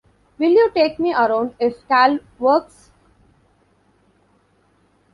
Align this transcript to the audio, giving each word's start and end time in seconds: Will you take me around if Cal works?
Will 0.39 0.49
you 0.53 0.71
take 0.73 0.97
me 0.97 1.13
around 1.13 1.53
if 1.59 1.87
Cal 1.87 2.17
works? 2.39 2.89